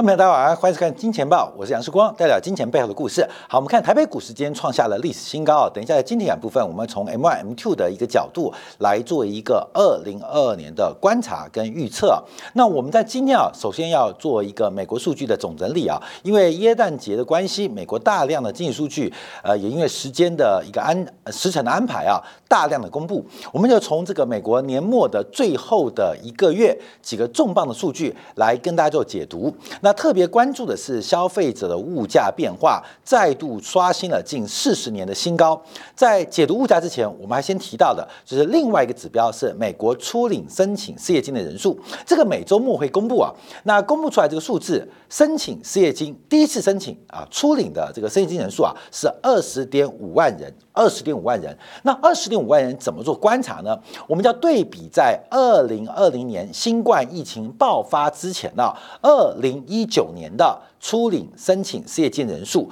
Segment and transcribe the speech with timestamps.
[0.00, 3.20] 众朋友，大家好，欢迎收看《金钱报》，我是杨世光，带表金钱背后的故事。
[3.46, 5.70] 好，我们看台北股市今天创下了历史新高啊！
[5.74, 12.18] 等一下在今天部分，我们从 M one、M two 的一个角度来做一个二零二二年的观察跟预测。
[12.54, 22.16] 那我们在今天啊，首先要做一个美国数据的总整理啊，因为耶诞节的关系，美国大量的经济数据，呃，也因为时间的一个安时辰的安排啊，
[22.48, 23.22] 大量的公布，
[23.52, 29.54] 我们就从这个美国年末的最后的一个月几个重磅的数据来跟大家做解读。
[29.82, 35.60] 那那特别关注的是消费者的物价变化，再度刷新了近四十年的新高。
[35.96, 43.34] 在解读物价之前，我们还先提到的就是另外一个指标是美国初领申请失业金的人数，这个每周末会公布啊。
[43.64, 51.56] 那公布出来这个数字，申请失业金第一次申请啊，初领的这个失业金人数啊是二十点五万人，二十点五万人。
[51.82, 53.78] 那二十点五万人怎么做观察呢？
[54.06, 59.60] 我们要对比在二零二零年新冠疫情爆发之前呢，二零。
[59.66, 62.68] 一九年的初领申请失业金人数。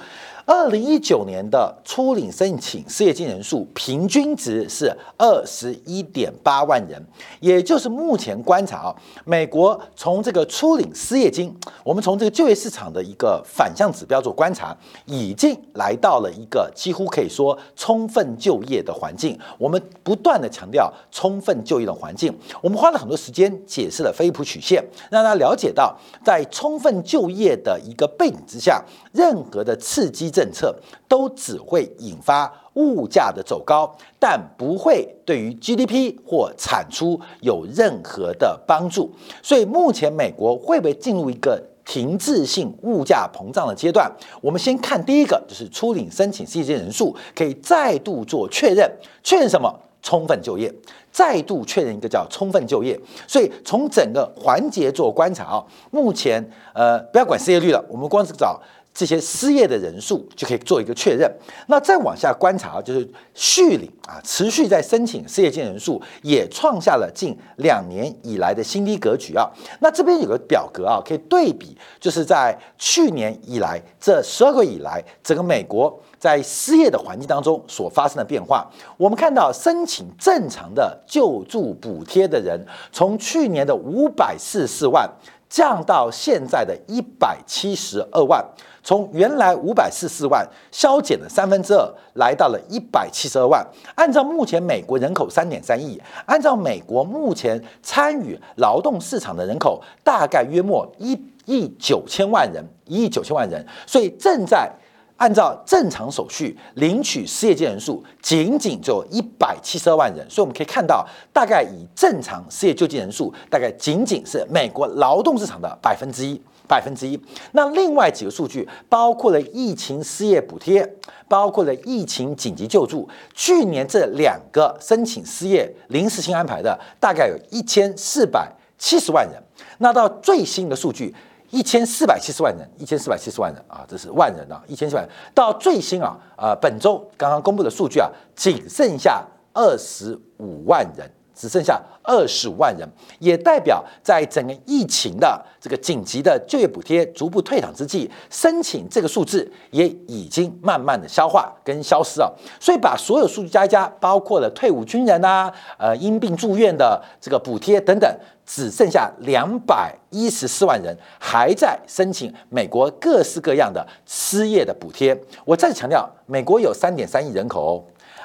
[0.51, 6.99] 二零一九年的初领申请失业金人数平均值是二十一点八万人，
[7.39, 19.37] 也就是目前观察啊，美国从这个初领失业金，我们从这个就业市场的一个反向指标做观察，已经来到了一个几乎可以说充分就业的环境。
[19.59, 30.31] 我们不断的强调充分就业的环境，我们花了很多时间解释了菲普曲线，让大家了解到在充分就业的一个背景之下，任何的刺激。
[30.39, 30.73] 政策
[31.09, 39.11] 都只会引发物价的走高，但不会对于 GDP 或产出有任何的帮助。
[39.43, 44.09] 所以目前美国会不会进入一个停滞性物价膨胀的阶段？
[44.39, 48.89] 我们先看第一个，就是初领申请失业人数可以再度做确认，
[49.21, 49.77] 确认什么？
[50.01, 50.73] 充分就业，
[51.11, 52.97] 再度确认一个叫充分就业。
[53.27, 56.41] 所以从整个环节做观察啊，目前
[56.73, 58.57] 呃不要管失业率了，我们光是找。
[58.93, 61.31] 这些失业的人数就可以做一个确认。
[61.67, 69.49] 那再往下观察，就是续领啊，持续在申请失业金人数也创下了近两年以来的新低格局啊。
[69.79, 78.69] 那这边有个表格啊，可以对比，就是在去年以来这十二个月以来，整个美国在失业的环境当中所发生的变化。
[78.97, 82.59] 我们看到申请正常的救助补贴的人，
[82.91, 85.09] 从去年的五百四十四万
[85.49, 88.45] 降到现在的一百七十二万。
[88.81, 93.65] 从原来五百四十四万削减了三分之二，来到了一百七十二万。
[93.95, 101.11] 按照目前美国人口三点三亿，按照美国目前参与劳动市场的人口大概约莫一
[101.45, 104.71] 亿九千万人，一亿九千万人，所以正在
[105.19, 110.27] 按照正常手续领取失业金人数仅仅只有一百七十二万人。
[110.29, 116.41] 所以我们可以看到，大概以正常失业救济人数，大概仅仅是美国劳动市场的百分之一。
[116.67, 117.19] 百分之一。
[117.53, 120.87] 那另外几个数据包括了疫情失业补贴，
[121.27, 123.09] 包括了疫情紧急救助。
[123.33, 128.47] 去年这两个申请失业临时性安排的，大概有一千四百
[128.77, 129.41] 七十万人。
[129.79, 131.11] 那到最新的数据，
[131.51, 135.07] 一千四百七十万人，一千四百七十万人啊，这是万人啊，一千四百。
[135.33, 141.09] 到最新啊，呃，本周刚刚公布的数据啊，仅剩下二十五万人。
[141.39, 142.85] 只剩下二十五万人，
[143.19, 152.37] 也代表在整个疫情的这个紧急的就业补贴逐步退场之际，申请这个数字也已经慢慢的消化跟消失了。
[152.59, 165.17] 所以把所有数据加一加，包括了退伍军人啊，呃因病住院的这个补贴等等，只剩下两百一十四万人还在申请美国各式各样的失业的补贴。
[165.45, 167.73] 我再次强调，美国有三点三亿人口哦。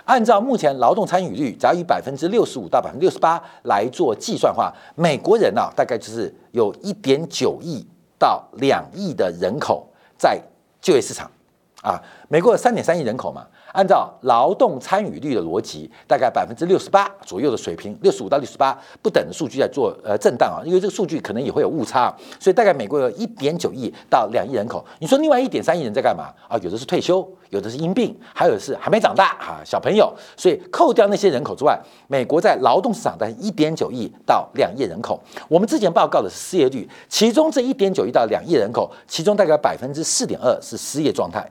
[0.05, 7.87] 按照目前劳动参与率，假如以百分之六十五到百分之六十八来做计算的话，美国人呢，大概就是有一点九亿
[8.19, 10.41] 到两亿的人口在
[10.81, 11.31] 就业市场，
[11.83, 13.47] 啊，美国有三点三亿人口嘛。
[13.75, 24.85] 按照劳动参与率的逻辑，大概百分之六十八左右的水平，六十五到六十八不等的数据在做呃震荡啊，因为这个数据可能也会有误差，所以大概美国有一点九亿到两亿人口。
[25.01, 26.57] 你说另外一点三亿人在干嘛啊？
[26.63, 30.15] 有的是退休，有的是因病，还有是还没长大啊小朋友。
[30.37, 31.77] 所以扣掉那些人口之外，
[32.07, 35.21] 美国在劳动市场的一点九亿到两亿人口。
[35.49, 41.45] 我们之前报告的是失业率，其中这一点九亿到两亿人口，其中大概百分之四点二是失业状态。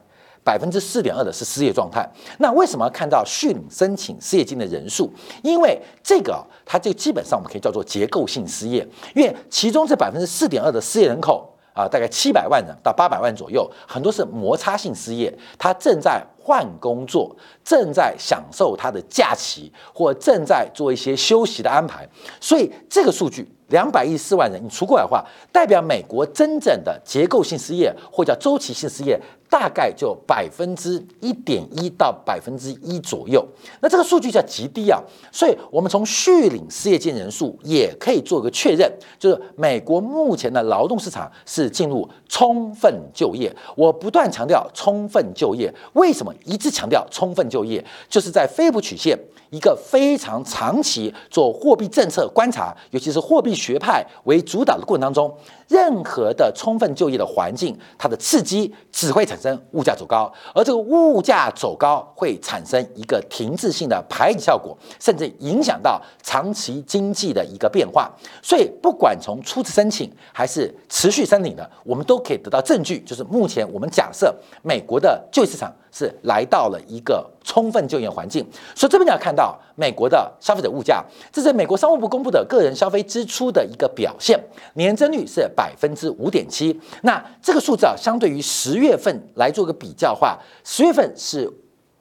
[0.43, 2.07] 百分之四点二的是失业状态，
[2.39, 5.09] 那为什么要看到续领申请失业金的人数？
[5.41, 8.85] 因为这个它就基本上我们可以叫做结构性失业，
[9.15, 22.07] 因为其中这百分之四点二的失业人口啊，大概七百万人到八百万左右，很多是摩擦性失业，他正在换工作，正在享受他的假期，或正在做一些休息的安排。
[22.41, 29.17] 所以这个数据两百亿四万人，你除过来的话，代表美国真正的结构性失业或叫周期性失业。
[29.49, 33.45] 大概就百分之一点一到百分之一左右，
[33.81, 34.99] 那这个数据叫极低啊，
[35.31, 43.55] 所以我们从续领失业金人数也可以做个确认，就是美国目前的劳动市场是进入充分就业。
[43.75, 47.83] 我不断强调充分就业，为什么一直强调充分就业？
[48.09, 49.17] 就是在菲普曲线
[49.49, 55.33] 一个非常长期做货币政策观察，尤其是货币学派为主导的过程当中。
[55.69, 68.11] 任何的充分就业的环境，它的刺激只会产生物价走高，而这个物价走高会产生一个停滞性的排挤效果，甚至影响到长期经济的一个变化。
[68.43, 78.43] 所以，不管从初次申请还是持续申领的，我们都可以得到证据，就是目前我们假设美国的就业市场是来到了一个充分就业环境。
[78.75, 84.43] 所以这边你要看到美国的消费者物价，这是美国商务部公布的个人消费支出的一个表现，
[84.73, 85.71] 年增率是百。
[85.83, 91.51] 分之五点七，那这个数字啊，相对于十月份来做个比较的话，十月份是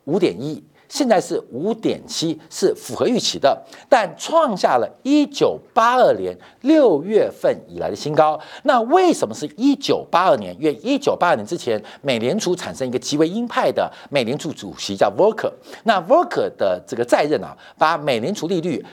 [0.04, 0.62] 五点一，
[0.92, 3.58] 现在是五点七，是符合预期的，
[3.88, 8.38] 但创下了一九八二年六月份以来的新高。
[8.64, 10.54] 那为什么是一九八二年？
[10.60, 15.50] 因为一九八二年之前，美联储产生一个极为鹰派的美联储主席叫 Volker
[15.84, 18.84] 那 Volker 的这个在任啊，把美联储利率。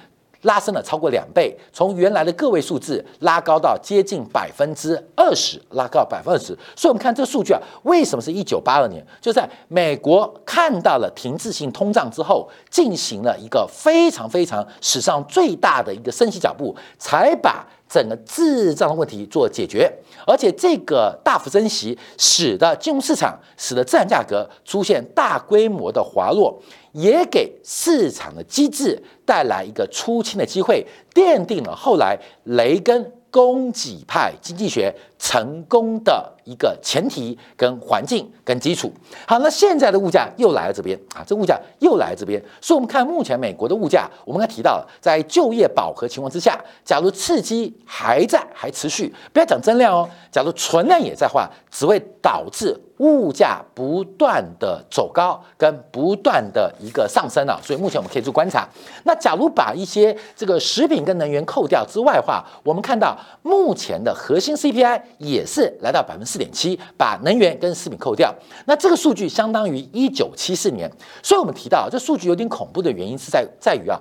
[0.43, 6.57] 拉升了超过两倍，从原来的个位数字拉高到接近百分之二十，拉高百分之二十。
[6.75, 9.05] 所以，我们看这个数据啊，为什么是一九八二年？
[9.19, 19.91] 就在美国看到了停滞性通胀之后，进行了一个非常非常史上最大的一个升息脚步，才把整个滞胀的问题做解决。
[20.25, 26.57] 而且，这个大幅升息使得金融市场、使得资产价格出现大规模的滑落。
[26.99, 38.91] 也给市场的机制带来一个出清的机会，奠定了后来雷根供给派经济学成功的一个前提、跟环境、跟基础。
[39.27, 42.41] 好，那现在的物价又来了这边啊，这物价又来了这边。
[42.61, 52.79] 所以，我们看目前美国的物价，我们刚提到了，在就业饱和情况之下，假如刺激还在、还持续，不要讲增量哦，假如存量也在话，只会导致。
[52.99, 58.67] 物价不断的走高，跟不断的一个上升啊，所以目前我们可以做观察。
[59.05, 68.33] 那假如把一些这个食品跟能源扣掉之外的话，我们看到目前的核心 CPI 也是来到百分之四点七，把能源跟食品扣掉，
[68.67, 70.89] 那这个数据相当于一九七四年。
[71.23, 73.99] 所以我们提到这数据有点恐怖的原因是在在于啊，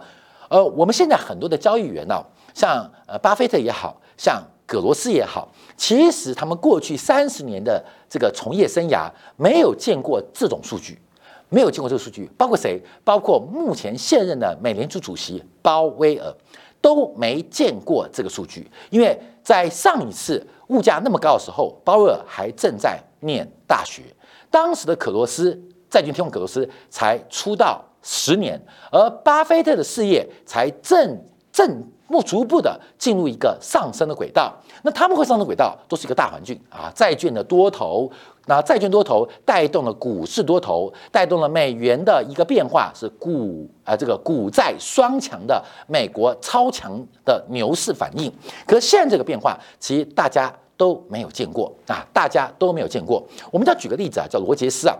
[0.48, 2.22] 呃，我们现在很多的交易员呢，
[2.54, 4.42] 像呃巴菲特也好像。
[4.70, 10.98] 葛罗斯也好，其实他们过去三十年的这个从业生涯没有见过这种数据，
[11.48, 12.78] 没有见过这个数据，包括谁？
[13.02, 16.30] 包括目前现任的美联储主席鲍威尔
[16.80, 24.02] 都没见过这个数据，因为在上一次物价那么高的时候，鲍威尔还正在念大学，
[24.50, 25.58] 当时的可罗斯
[25.90, 28.60] 债券天王可罗斯才出道十年，
[28.92, 31.18] 而巴菲特的事业才正
[31.58, 31.84] 正。
[32.10, 34.50] 目逐步的进入一个上升的轨道，
[34.82, 38.10] 那他们会上升轨道都是一个大环境啊，债券的多头，
[38.46, 48.32] 那债券多头带动了股市多头，带动了美元的一个变化，是股啊这个股债双强的美国超强的牛市反应。
[48.66, 53.22] 可是现在这个变化，其实大家都没有见过啊，大家都没有见过。
[53.52, 54.96] 我们再举个例子啊，叫罗杰斯啊。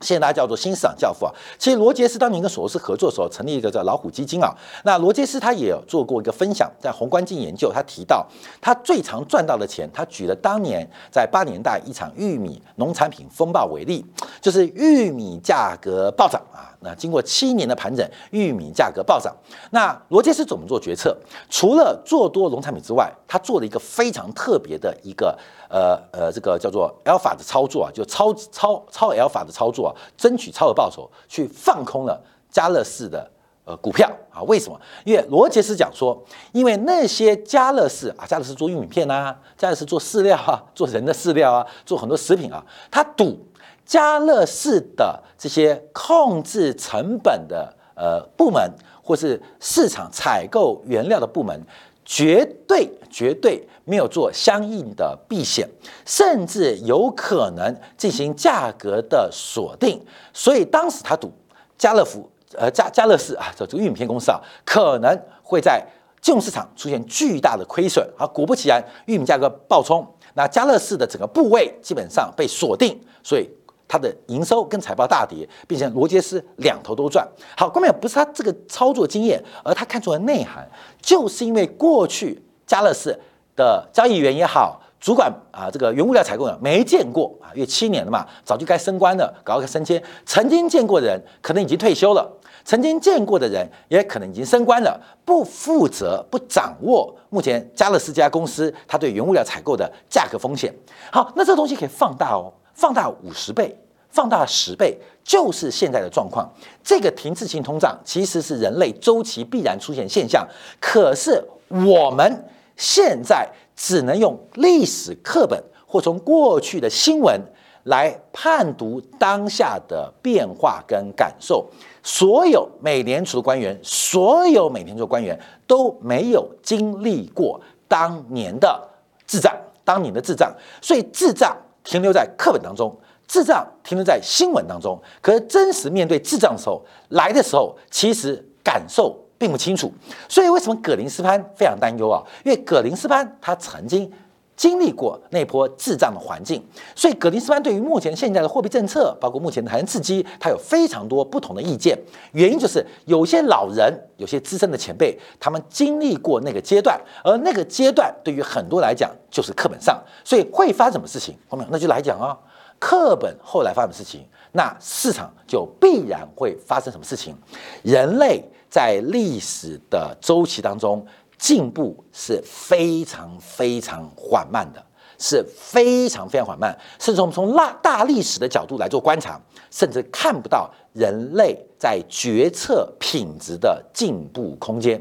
[0.00, 1.32] 现在大家叫做新市场教父啊。
[1.58, 4.54] 其实罗杰斯当年跟索罗斯合作的时候，成立一个叫老虎基金啊。
[4.84, 8.26] 那罗杰斯他也做过一个分享，在宏观经研究，他提到
[8.60, 14.04] 他最常赚到的钱，他举了当年在八年代一场玉米农产品风暴为例，
[14.40, 16.73] 就是玉米价格暴涨啊。
[16.84, 19.34] 那经过七年的盘整，玉米价格暴涨。
[19.70, 21.16] 那罗杰斯怎么做决策？
[21.48, 25.36] 除了做多农产品之外，他做了一个非常特别的一个
[25.70, 33.30] 呃呃，这个叫做 alpha 的操作啊，就超超超 alpha 的操作啊，争取超额报酬，去放空了加乐士的
[33.64, 34.42] 呃股票啊。
[34.42, 34.78] 为什么？
[35.06, 36.22] 因为罗杰斯讲说，
[36.52, 43.38] 因为那些加乐士啊，加乐士做玉米片啊，加乐士做饲料啊，做人的饲料啊，做很多食品啊，他赌。
[43.84, 48.70] 家乐士的这些控制成本的呃部门，
[49.02, 51.60] 或是市场采购原料的部门，
[52.04, 55.68] 绝对绝对没有做相应的避险，
[56.06, 60.02] 甚至有可能进行价格的锁定。
[60.32, 61.30] 所以当时他赌
[61.76, 62.26] 家乐福
[62.56, 65.86] 呃家家乐士啊，这这个玉米片公司啊，可能会在
[66.22, 68.08] 金融市场出现巨大的亏损。
[68.16, 73.46] 而果不其然，玉米价格暴冲，那加乐士的整个部位基本上被锁定，所以。
[73.94, 77.24] 它的营收跟财报大跌，并且罗杰斯两头都赚。
[77.56, 80.68] 好，关键不是他这个操作经验，而他看出了内涵，
[81.00, 83.16] 就是因为过去加乐士
[83.54, 84.80] 的交易员也好。
[84.98, 90.02] 主管啊，这个原物料采购呢没见过啊，因为七年了嘛，早就该升官了，搞个升迁。
[90.26, 92.28] 曾经见过的人可能已经退休了，
[92.64, 95.00] 曾经见过的人也可能已经升官了。
[95.24, 100.74] 不负责、不掌握目前加勒斯这家公司它对原物料采购的价格风险。
[101.12, 103.76] 好，那这东西可以放大哦，放大五十倍，
[104.14, 106.48] 放大十倍，就是现在的状况。
[106.82, 110.46] 这个停滞性通胀其实是人类周期必然出现现象，
[110.80, 112.44] 可是我们
[112.76, 113.46] 现在。
[113.76, 117.40] 只能用历史课本或从过去的新闻
[117.82, 121.68] 来判读当下的变化跟感受。
[122.04, 128.80] 所有美联储的官员，所有美联储官员都没有经历过当年的
[129.26, 129.52] 智障，
[129.84, 135.00] 当年的智障，所以智障停留在课本当中，智障停留在新闻当中。
[135.20, 139.20] 可是真实面对智障的时候，来的时候，其实感受。
[139.36, 139.92] 并不清楚，
[140.28, 142.22] 所以为什么葛林斯潘非常担忧啊？
[142.44, 144.10] 因为葛林斯潘他曾经
[144.56, 146.64] 经历过那波智障的环境，
[146.94, 151.98] 所以葛林斯潘对于目前现在的货币政策，包括目前的谈刺激，他有非常多不同的意见。
[152.32, 161.36] 原因就是有些老人、有些资深的前辈，他们经历过那个阶段，而那个阶段对于很多来讲就是课本上，所以会发生什么事情？
[161.48, 162.38] 后面那就来讲啊，
[162.84, 167.34] 课本后来发生的事情，那市场就必然会发生什么事情，
[167.82, 168.44] 人类。
[168.68, 171.06] 在历史的周期当中，
[171.38, 174.84] 进步是非常非常缓慢的，
[175.16, 176.76] 是非常非常缓慢。
[176.98, 185.00] 甚至我们从大大历史的角度来做观察，甚至看不到人类在决策品质的进步空间。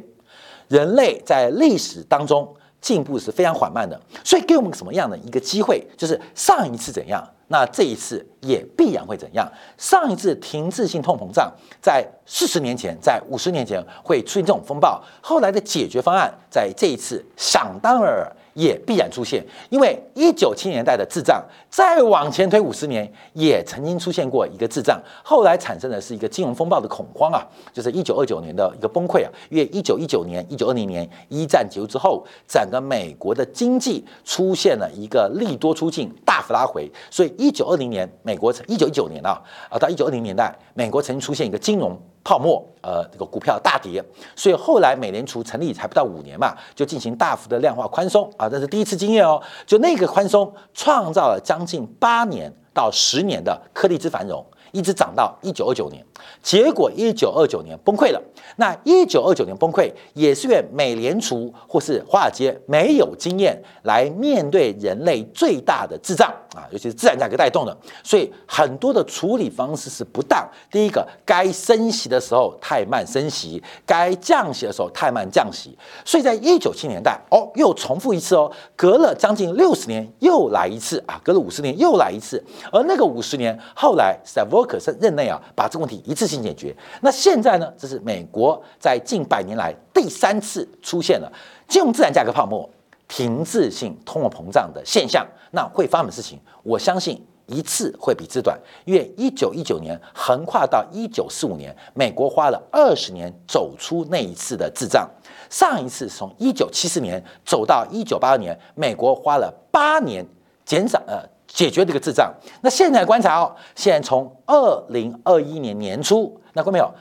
[0.67, 5.83] 人类在历史当中进步是非常缓慢的，所以给我们什么样的一个机会？
[5.97, 7.27] 就是上一次怎样？
[7.47, 9.51] 那这一次也必然会怎样？
[9.77, 29.31] 上一次停滞性通膨胀在四十年前，在五十年前会出现这种风暴，后来的解决方案在这一次想当然也必然出现，因为一九七年代的智障，再往前推五十年，也曾经出现过一个智障，后来产生的是一个金融风暴的恐慌啊，就是一九二九年的一个崩溃啊。
[29.49, 41.99] 因为一九一九年、一九二零年一战结束之后，整个美国的经济出现了一个利多出尽、大幅拉回，所以一九二零年美国一九一九年啊啊到一九二零年代，美国曾经出现一个金融。
[42.23, 44.03] 泡沫，呃，这个股票大跌，
[44.35, 49.41] 所以后来美联储成立才不到五年嘛，就进行大幅的量化宽松啊，这是第一次经验哦。
[49.65, 54.45] 就那个宽松，创造了将近八年到十年的颗粒之繁荣。
[54.71, 56.03] 一直涨到一九二九年，
[56.41, 58.19] 结果一九二九年崩溃了。
[58.55, 70.47] 那一九二九年崩溃，也是因为美联储或是华尔街没有经验来面对人类最大的智障啊，尤其是自然价格带动的，所以很多的处理方式是不当。
[70.71, 75.77] 第一个，该升息的时候太慢升息，该降息的时候太慢降息。
[76.05, 82.43] 所以在一九七年代，哦，又重复一次哦，隔了将近六十年又来一次啊，隔了五十年又来一次。
[82.71, 86.75] 而那个五十年后来在可是任内啊，把这个问题一次性解决。
[87.01, 87.73] 那现在呢？
[87.77, 91.31] 这是美国在近百年来第三次出现了
[91.67, 92.69] 金融自然价格泡沫、
[93.15, 95.23] 停滞性通货膨胀的现象。
[95.51, 96.39] 那会发生什么事情？
[96.63, 105.07] 我相信一次会比之短，因为一九一九年横跨到一九四五年，美国花了二十年走出那一次的滞胀。
[105.51, 110.25] 上一次从一九七四年走到一九八二年，美国花了八年
[110.65, 111.21] 减少呃。
[111.45, 112.33] 解决这个智障。
[112.61, 116.91] 那现在观察哦，现在从二零二一年年初，那看没有？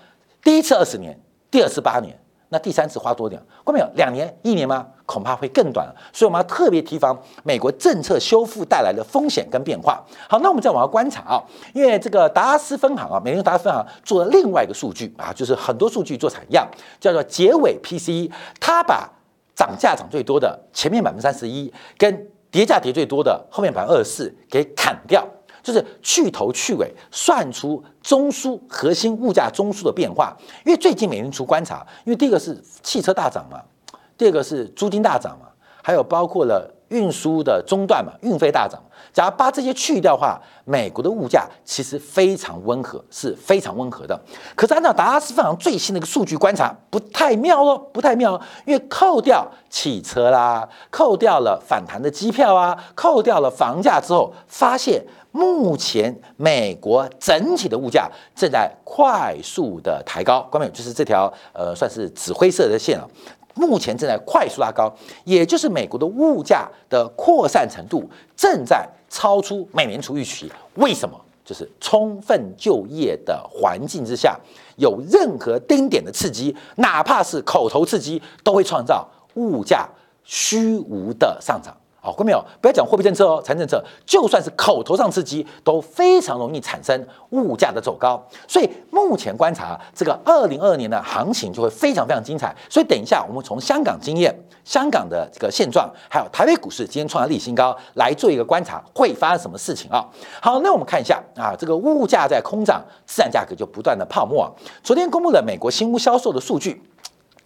[0.42, 1.18] 第一次二十年，
[1.50, 2.14] 第二次八年，
[2.52, 3.42] 那第三次花多点？
[3.64, 3.88] 看没有？
[3.94, 4.86] 两年、一年吗？
[5.06, 5.90] 恐怕会更短。
[6.12, 10.04] 所以我们要特别提防美国政策修复带来的风险跟变化。
[10.28, 11.42] 好，那我们再往下观察啊，
[11.72, 16.68] 因为这个达拉斯分行啊，美联达拉斯分行做了另外一个数据啊，就是很多数据做采样，
[17.00, 18.30] 叫做结尾 PCE，
[18.60, 19.10] 它把
[19.54, 25.26] 涨价涨最多的前面百分之三十一跟跌价跌最多的后面百分之二十四给砍掉，
[25.62, 30.36] 就是去头去尾，算出中枢核心物价中枢的变化。
[30.64, 33.62] 因为最近美联储观察，因为第一个是汽车大涨嘛，
[34.18, 35.46] 第二个是租金大涨嘛，
[35.82, 38.80] 还有包括了运输的中断嘛，运费大涨。
[39.12, 44.18] 假如把这些去掉的话，美国的物价其实非常温和，是非常温和的。
[44.54, 48.40] 可是按照达拉斯分行最新的一个数据观察，不太妙哦，不太妙。
[48.64, 60.40] 因为扣掉汽车啦，扣掉了反弹的机票啊，扣掉了房价之后，发现目前美国整体的物价正在快速的抬高。
[60.50, 63.06] 关面就是这条呃，算是紫灰色的线啊。
[63.54, 64.92] 目前正在快速拉高，
[65.24, 70.50] 也就是美国的物价的扩散程度正在超出美联储预期。
[70.74, 71.18] 为什么？
[71.44, 74.38] 就是充分就业的环境之下，
[74.76, 79.88] 有任何丁点的刺激，哪怕是口头刺激，都会创造物价
[80.22, 81.76] 虚无的上涨。
[82.04, 82.44] 好，看没有？
[82.60, 88.20] 不要讲货币政策哦，财政政策，就算是口头上刺激，都非常容易产生物价的走高。
[88.48, 92.52] 所以目前观察这个二零二二年的行情就会非常非常精彩。
[92.68, 100.04] 所以等一下我们从香港经验、香港的这个现状，还有台北股市今天创下历史新高，来做一个观察，会发生什么事情啊？
[100.40, 104.52] 好，那我们看一下啊，这个物价在空涨，资产价格就不断的泡沫。
[104.82, 106.82] 昨天公布了美国新屋销售的数据。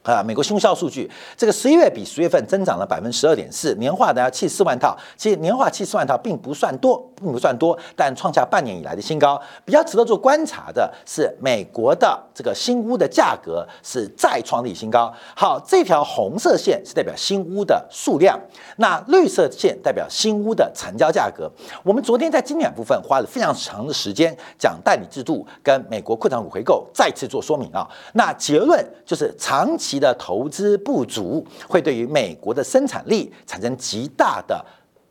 [0.06, 9.40] 啊，美国新销数据，这个十一月比十月份增长了百分之十二点四，年化呢七十四万套，其实年化七十四万套并不算多，并不算多，但创下半年以来的新高。
[9.64, 15.12] 比较值得做观察的是，美国的这个新屋的价格是再创历史新高。
[15.34, 18.38] 好，这条红色线是代表新屋的数量，
[18.76, 21.50] 那绿色线代表新屋的成交价格。
[21.82, 27.84] 我们昨天在经典部分花了非常长的时间讲代理制度跟美国扩张股回购，再次做说明啊。
[28.12, 29.95] 那结论就是长期。
[29.98, 34.64] 的投资不足会对于美国的生产力产生极大的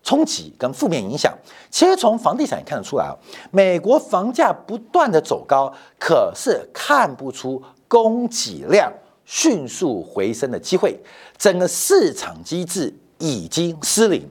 [0.03, 1.35] 冲击跟负面影响。
[1.69, 3.15] 其实从房地产看得出来啊，
[3.51, 8.91] 美国房价不断的走高，可是看不出供给量
[9.25, 10.99] 迅速回升的机会，
[11.37, 14.29] 整个市场机制已经失灵。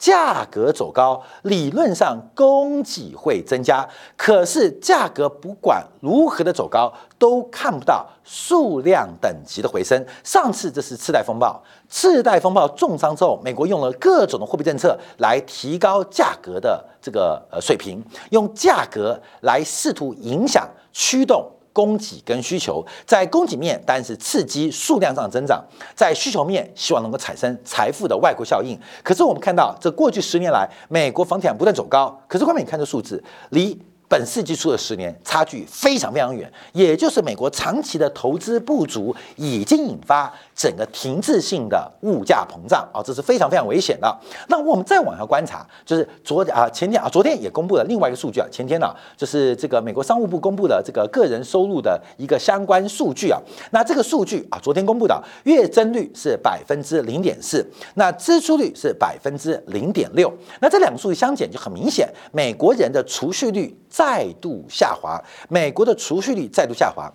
[0.00, 10.02] 价格走高，理论上供给会增加，可是价格不管如何的走高，都看不到数量等级的回升。
[10.24, 21.46] 上次这是次贷风暴，次贷风暴重伤之后，美国用了各种的货币政策来提高价格的这个呃水平，用价格来试图影响驱动。
[21.80, 25.64] 供给跟需求，在供给面当然是刺激数量上增长，
[25.96, 28.78] 在需求面希望能够产生财富的外国效应。
[29.02, 33.80] 可是我们看到，这过去十年来，美国房地产不断走高，可是外面你看这数字离。
[34.10, 44.20] 本世纪初的十年差距非常非常远，也就是美国长期的投资不足已经引发整个停滞性的物价膨胀啊，这是非常非常危险的。
[44.48, 53.40] 那我们再往下观察，就是昨啊前天啊昨天也公布了另外一个数据啊，前天呢就是这个美国商务部公布的这个个人收入的一个相关数据啊。
[53.70, 60.30] 那这个数据啊昨天公布的月增率是百分之零点四，那支出率是百分之零点六。
[60.60, 63.74] 那这两个数据相减就很明显，美国人的储蓄率。
[63.90, 67.12] 再度下滑，美国的储蓄率再度下滑。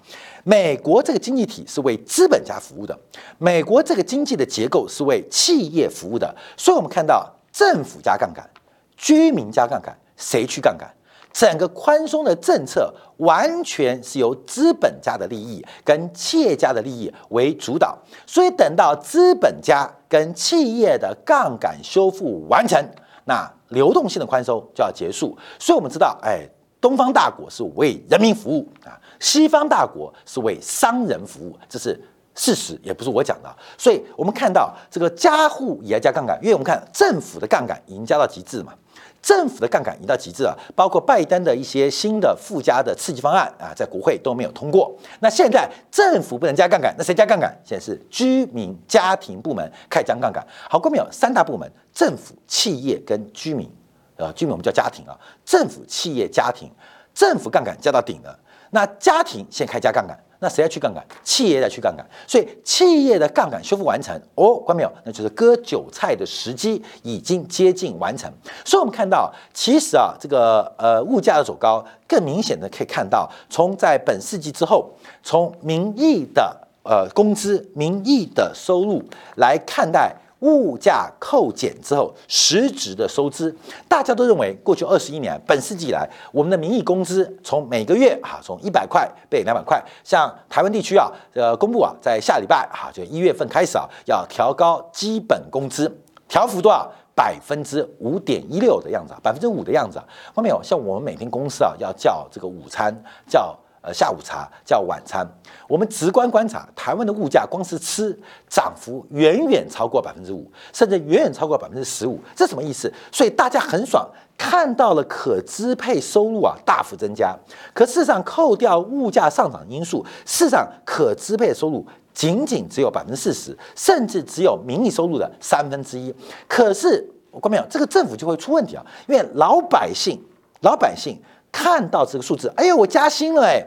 [0.48, 2.96] 美国这个经济体是为资本家服务的，
[3.40, 8.48] 美国这个经济的结构是为企业服务的，所以我们看到政府加杠杆，
[8.96, 10.88] 居民加杠杆，谁去杠杆？
[11.34, 22.80] 整个宽松的政策完全是由资本家的利益跟企业家的利益为主导，所以等到资本家跟企业的杠杆修复完成，
[23.26, 25.36] 那流动性的宽松就要结束。
[25.58, 26.48] 所以我们知道，哎。
[26.82, 32.00] 东方大国是为人民服务啊，西方大国是为商人服务，这是
[32.36, 33.56] 事实，也不是我讲的。
[33.78, 38.74] 所以，我们看到这个加户也要加杠杆，因为我们看政府的杠杆已经加到极致嘛，
[39.22, 40.58] 政府的杠杆已经到极致了。
[40.76, 44.94] 包括拜登的一些新的附加的刺激方案啊，在国会都没有通过。
[45.22, 47.56] 那现在政府不能加杠杆，那谁加杠杆？
[47.64, 50.46] 现在是居民家庭部门开始加杠杆。
[50.70, 53.70] 好，各位有三大部门：政府、企业跟居民。
[54.18, 55.12] 呃，居民我们叫家庭啊，
[55.44, 56.72] 政府、企业、家庭，
[57.14, 58.40] 政府杠杆加到顶了，
[58.72, 61.04] 那家庭先开加杠杆，那谁要去杠杆？
[61.24, 64.92] 企业在去杠杆，所以企业的杠杆修复完成哦，关没有？
[65.04, 68.32] 那就是割韭菜的时机已经接近完成。
[68.66, 74.90] 所以我们看到，其实啊，这个呃物价的走高，更明显的可以看到，从在本世纪之后，
[75.24, 79.02] 从名义的呃工资、名义的收入
[79.36, 80.16] 来看待。
[80.40, 83.56] 物价扣减之后，实质的收支，
[83.88, 89.84] 大家都认为过去二十一年，本世纪以来，我们的名义工资从每个月哈，从一百块变两百块。
[90.04, 95.90] 像台湾地区啊，呃，公布啊，在下礼拜哈，就一月份开始啊，要调高基本工资，
[96.28, 96.92] 调幅多少？
[97.16, 100.06] 百分之五点一六的样子，百分之五的样子啊。
[100.34, 102.94] 后面有像我们每天公司啊，要叫这个午餐，
[103.26, 103.58] 叫。
[103.86, 105.24] 呃，下午茶叫晚餐。
[105.68, 108.18] 我们直观观察，台湾的物价光是吃
[108.50, 112.20] 涨幅远远超过百分之五，甚至远远超过百分之十五。
[112.36, 112.92] 这什么意思？
[113.12, 114.04] 所以大家很爽，
[114.36, 117.38] 看到了可支配收入啊大幅增加。
[117.76, 126.12] 可事实上，扣掉物价上涨因素，事实上可支配收入仅仅只有百分之四十，甚至只有名义收入的三分之一。
[126.48, 130.20] 可是我看没有，这个政府就会出问题啊，因为老百姓
[130.62, 131.22] 老百姓
[131.52, 133.64] 看到这个数字，哎呦，我加薪了哎。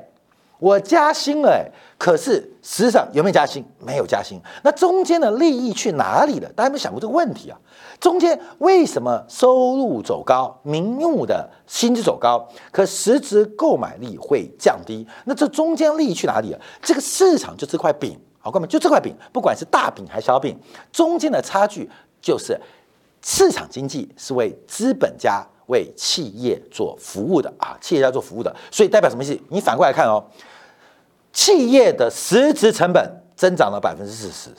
[0.59, 3.65] 我加薪了，可是实际上有没有加薪？
[3.79, 4.41] 没有加薪。
[4.65, 6.49] 那中间的利益去哪里了？
[6.57, 7.57] 大家有没有想过这个问题啊？
[8.01, 15.07] 中间为什么收入走高，民目的薪资走高，可实质购买力会降低？
[15.27, 16.61] 那这中间利益去哪里了？
[16.83, 20.59] 这个市场就这块饼，好，哥们，就这块饼，不管是大饼还是小饼，
[20.91, 21.89] 中间的差距
[22.21, 22.61] 就是
[23.23, 29.39] 市场经济是为资本家、为企业做服务的啊，企业家做服务的，所以代表什么意思？
[29.49, 30.25] 你反过来看哦。
[31.39, 34.51] 企业的实质成本增长了百分之四十，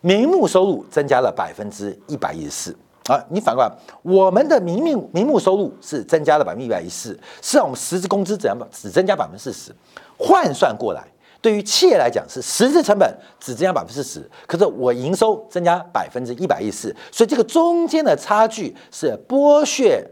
[0.00, 3.24] 名目收入增加了百分之一百一十四啊！
[3.30, 3.70] 你反过来，
[4.02, 9.72] 我们的名目名目收入是增加了百分之一百一十四，是让我们实质工资怎样只增加百分之四十，
[10.18, 11.06] 换算过来，
[11.40, 13.08] 对于企业来讲是实质成本
[13.38, 20.04] 只增加百分之四十，可是我营收增加百分之一百一十四，所以这个中间的差距是剥削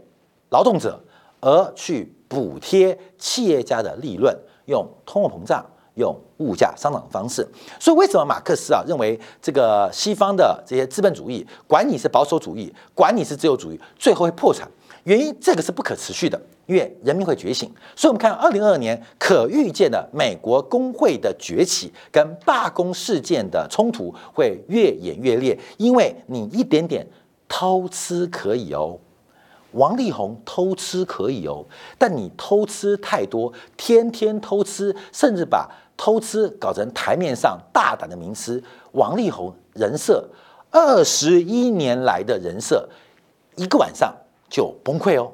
[0.49, 0.97] 劳动者
[1.41, 4.33] 而去补贴企业家的利润，
[4.67, 5.65] 用通货膨胀。
[5.95, 7.47] 用物价上涨的方式，
[7.79, 14.69] 所以为什么马克思啊认为这个西方的这些资本主义，管你是保守主义，管你是自由主义，最后会破产？
[15.03, 17.71] 原因这个是不可持续的，因为人民会觉醒。
[17.95, 27.07] 所以，我们看二零二二年可预见的美国工会的崛起跟罢工事件的冲突会越演越烈，因为你一点点
[27.47, 28.97] 偷吃可以哦。
[29.73, 31.63] 王力宏偷吃可以哦，
[31.99, 38.63] 但你偷吃太多，天天偷吃，甚至把偷吃搞成台面上大胆的名词。
[38.91, 40.27] 王力宏人设
[40.71, 42.87] 二十一年来的人设，
[43.55, 44.13] 一个晚上
[44.49, 45.31] 就崩溃哦。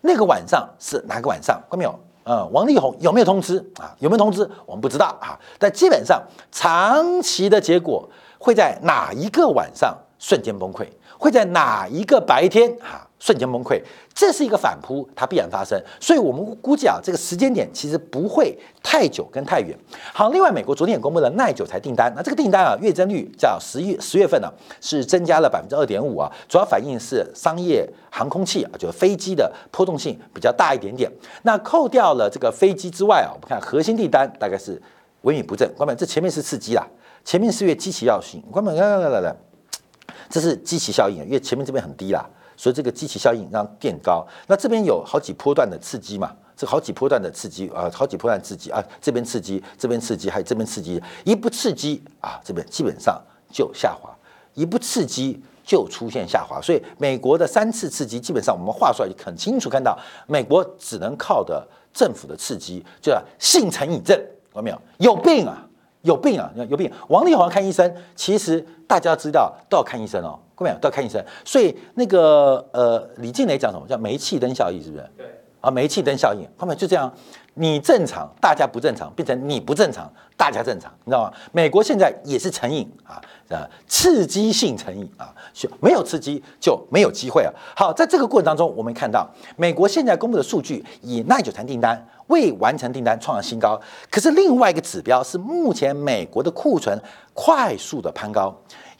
[0.00, 1.60] 那个晚上是哪个晚上？
[1.70, 1.98] 看到没有？
[2.24, 3.92] 呃，王力宏有没有通知啊？
[3.98, 4.48] 有没有通知？
[4.64, 5.38] 我们不知道啊。
[5.58, 10.86] 但基本上长期的结果会在哪一个晚上瞬间崩溃？
[11.22, 13.06] 会在哪一个白天啊？
[13.20, 13.80] 瞬间崩溃，
[14.12, 19.78] 这是一个反扑，它必然发生，所以我们估计啊，这个时间点其实不会太久跟太远。
[20.12, 31.08] 好，另外美国昨天也公布了耐久材订单，那这个订单啊，月增率叫十月十月份呢是增加了百分之二点五啊，主要反映是商业航空器啊，就是飞机的波动性比较大一点点。
[31.42, 34.82] 那扣掉了这个飞机之外啊，我们看核心订单大概是
[35.22, 35.72] 萎靡不振。
[35.76, 36.84] 关门，这前面是刺激啦，
[37.24, 38.42] 前面是月基期要性。
[38.50, 39.36] 关门，来来来来，
[40.32, 42.26] 这是基期效应，因为前面这边很低啦。
[42.56, 46.32] 所以这个机器效应让垫高，那这边有好几波段的刺激嘛？
[46.56, 54.10] 这好几波段的刺激啊，好几波段刺激啊，这边刺激，这边刺激，还有这边刺激，一不刺激啊，这边基本上就下滑，
[54.54, 56.60] 一不刺激就出现下滑。
[56.60, 64.16] 所以美国的三次刺激，基本上我们画出来很清楚，看到美国只能靠的政府的刺激，叫性成瘾症，
[64.54, 64.80] 有没有？
[64.98, 65.66] 有病啊，
[66.02, 66.90] 有病啊，有病！
[67.08, 70.38] 王力宏看医生，其实大家知道都要看医生哦。
[70.54, 75.10] 各位都要看医生，所以那个呃，李静蕾讲什么叫煤气灯效应，是不是？
[75.16, 75.26] 对
[75.62, 77.10] 啊，煤气灯效应，后面就这样，
[77.54, 81.32] 你正常，大家不正常，变成你不正常，大家正常，你知道吗？
[81.52, 85.32] 美国现在也是成瘾啊，啊，刺激性成瘾啊，
[85.80, 87.52] 没有刺激就没有机会啊。
[87.76, 97.00] 好，在这个过程当中，我们看到美国现在公布的数据，以耐久材订单未完成订单创了新高，可是另外一个指标是目前美国的库存
[97.34, 98.52] 快速的攀高。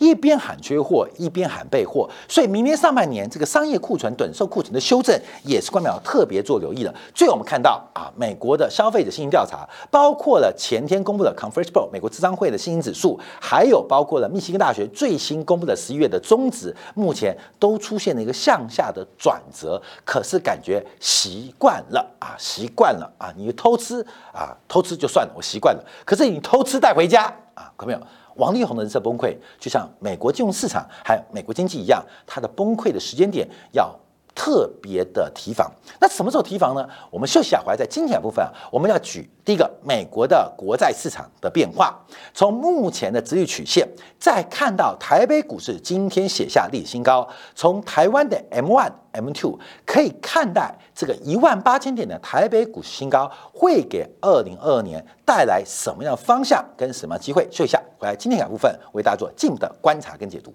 [0.02, 6.92] 一边喊缺货，一边喊备货，所以明年上半年这个商业库存、短售库存的修正也是官淼特别做留意的。
[7.14, 19.80] 最后我们看到啊，美国的消费者信心调查，包括了前天公布的 Conference Board 美国智商会的信心指数，还有包括了密西根大学最新公布的十一月的中值，目前都出现了一个向下的转折。
[20.04, 25.84] 可是感觉习惯了啊，习惯了啊，你偷吃啊，偷吃就算了，我习惯了。
[26.04, 28.00] 可是你偷吃带回家啊，可没有？
[28.36, 33.94] 王力宏的人设崩溃，就像美国金融市场还有美国经济一样，它的崩溃的时间点要
[34.34, 35.70] 特别的提防。
[36.00, 36.88] 那什么时候提防呢？
[37.10, 41.94] 我们休息一下回来，在今天部分啊，我们要举第一个美国的国债市场的变化，
[42.32, 43.86] 从目前的直率曲线，
[44.18, 48.92] 再看到台北股市今天写下历史新高，从台湾的 M one。
[49.12, 57.46] M2 可以看待这个一万八千点的台北股市新高，会给二零二二年带来什么样的方向跟什么机会？
[57.50, 60.52] 休息一下，来今天两部分为大家做进一步的观察跟解读。